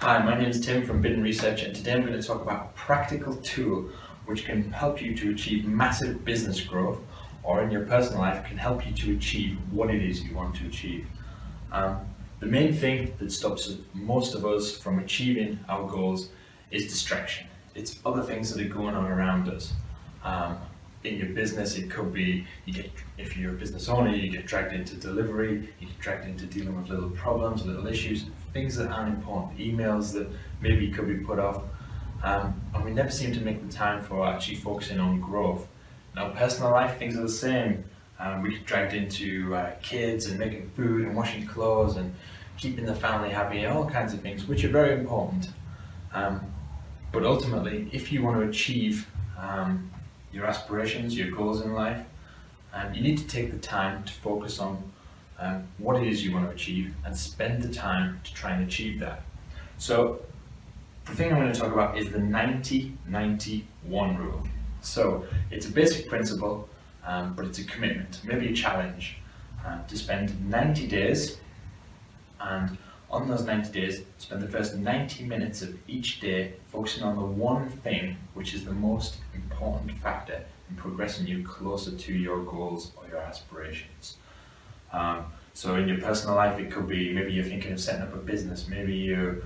[0.00, 2.66] Hi, my name is Tim from Bidden Research and today I'm going to talk about
[2.66, 3.88] a practical tool
[4.26, 6.98] which can help you to achieve massive business growth
[7.42, 10.54] or in your personal life can help you to achieve what it is you want
[10.56, 11.06] to achieve.
[11.72, 12.00] Um,
[12.40, 16.28] the main thing that stops most of us from achieving our goals
[16.70, 17.46] is distraction.
[17.74, 19.72] It's other things that are going on around us.
[20.22, 20.58] Um,
[21.04, 24.44] in your business, it could be you get if you're a business owner, you get
[24.44, 28.26] dragged into delivery, you get dragged into dealing with little problems, little issues,
[28.56, 30.26] things that aren't important, emails that
[30.62, 31.62] maybe could be put off,
[32.22, 35.66] um, and we never seem to make the time for actually focusing on growth.
[36.14, 37.84] Now, personal life, things are the same.
[38.18, 42.14] Um, we get dragged into uh, kids and making food and washing clothes and
[42.56, 45.50] keeping the family happy and all kinds of things, which are very important.
[46.14, 46.40] Um,
[47.12, 49.06] but ultimately, if you want to achieve
[49.38, 49.90] um,
[50.32, 52.02] your aspirations, your goals in life,
[52.72, 54.72] um, you need to take the time to focus on
[55.38, 58.66] um, what it is you want to achieve and spend the time to try and
[58.66, 59.22] achieve that.
[59.78, 60.22] So
[61.04, 63.64] the thing I'm going to talk about is the 90-91
[64.18, 64.46] rule.
[64.80, 66.68] So it's a basic principle,
[67.04, 69.16] um, but it's a commitment, maybe a challenge,
[69.64, 71.38] uh, to spend 90 days
[72.40, 72.76] and
[73.10, 77.22] on those 90 days, spend the first 90 minutes of each day focusing on the
[77.22, 82.92] one thing which is the most important factor in progressing you closer to your goals
[82.96, 84.16] or your aspirations.
[84.92, 88.12] Um, so in your personal life, it could be maybe you're thinking of setting up
[88.12, 89.42] a business, maybe you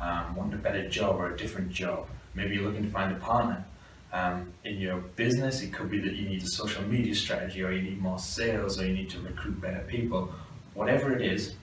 [0.00, 3.20] um, want a better job or a different job, maybe you're looking to find a
[3.20, 3.64] partner.
[4.12, 7.70] Um, in your business, it could be that you need a social media strategy or
[7.70, 10.34] you need more sales or you need to recruit better people.
[10.74, 11.54] Whatever it is,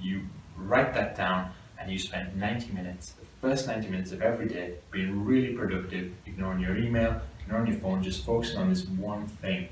[0.00, 0.22] you
[0.56, 4.74] write that down and you spend 90 minutes, the first 90 minutes of every day,
[4.90, 9.68] being really productive, ignoring your email, ignoring your phone, just focusing on this one thing.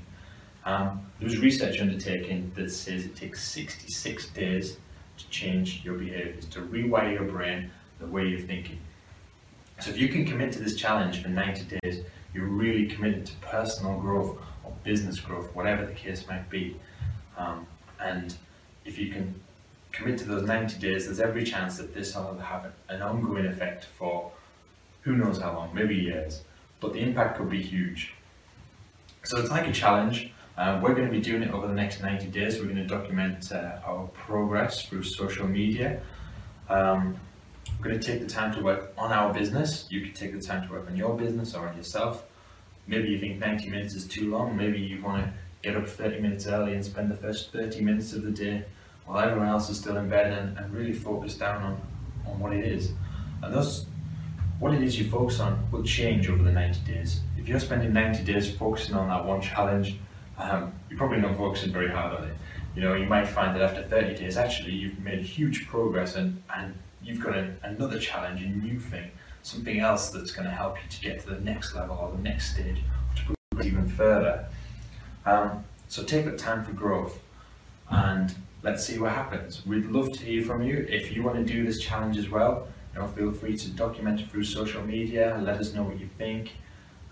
[0.69, 4.77] Um, there was research undertaken that says it takes 66 days
[5.17, 8.77] to change your behaviors, to rewire your brain the way you're thinking.
[9.79, 12.03] So if you can commit to this challenge for 90 days,
[12.35, 16.75] you're really committed to personal growth or business growth, whatever the case might be.
[17.35, 17.65] Um,
[17.99, 18.35] and
[18.85, 19.33] if you can
[19.91, 23.87] commit to those 90 days, there's every chance that this will have an ongoing effect
[23.97, 24.31] for
[25.01, 26.43] who knows how long, maybe years,
[26.79, 28.13] but the impact could be huge.
[29.23, 30.31] So it's like a challenge.
[30.59, 32.59] Uh, we're going to be doing it over the next 90 days.
[32.59, 36.01] We're going to document uh, our progress through social media.
[36.67, 37.17] Um,
[37.77, 39.87] we're going to take the time to work on our business.
[39.89, 42.25] You can take the time to work on your business or on yourself.
[42.87, 44.57] Maybe you think 90 minutes is too long.
[44.57, 48.11] Maybe you want to get up 30 minutes early and spend the first 30 minutes
[48.11, 48.65] of the day
[49.05, 51.81] while everyone else is still in bed and, and really focus down on,
[52.27, 52.91] on what it is.
[53.41, 53.85] And thus,
[54.59, 57.21] what it is you focus on will change over the 90 days.
[57.37, 59.97] If you're spending 90 days focusing on that one challenge,
[60.39, 62.35] um, you're probably not focusing very hard on it.
[62.75, 66.41] You know, you might find that after 30 days, actually, you've made huge progress and,
[66.55, 66.73] and
[67.03, 69.11] you've got a, another challenge, a new thing,
[69.41, 72.23] something else that's going to help you to get to the next level or the
[72.23, 72.77] next stage,
[73.15, 74.45] to progress even further.
[75.25, 77.19] Um, so take that time for growth
[77.89, 78.33] and
[78.63, 79.65] let's see what happens.
[79.65, 80.85] We'd love to hear from you.
[80.89, 84.21] If you want to do this challenge as well, you know, feel free to document
[84.21, 86.51] it through social media, let us know what you think,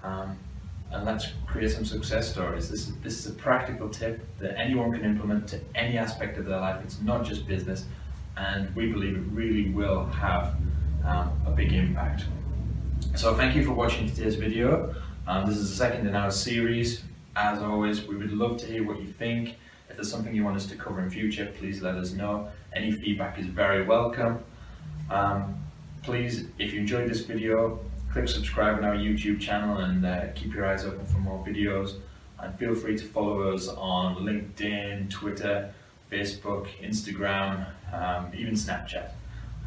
[0.04, 0.38] um,
[0.92, 2.70] and let's create some success stories.
[2.70, 6.46] This is, this is a practical tip that anyone can implement to any aspect of
[6.46, 6.82] their life.
[6.84, 7.86] It's not just business,
[8.38, 10.56] and we believe it really will have
[11.06, 12.26] um, a big impact.
[13.16, 14.96] So thank you for watching today's video.
[15.28, 17.04] Um, this is the second in our series.
[17.36, 19.56] As always, we would love to hear what you think.
[19.90, 22.50] If there's something you want us to cover in future, please let us know.
[22.74, 24.44] Any feedback is very welcome.
[25.10, 25.62] Um,
[26.04, 27.80] please, if you enjoyed this video,
[28.12, 31.96] click subscribe on our YouTube channel and uh, keep your eyes open for more videos.
[32.40, 35.74] And feel free to follow us on LinkedIn, Twitter,
[36.12, 39.12] Facebook, Instagram, um, even Snapchat.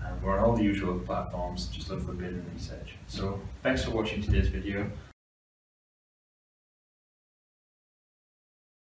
[0.05, 2.95] Um, we're on all the usual platforms, just look for Bidden Research.
[3.07, 4.91] So thanks for watching today's video.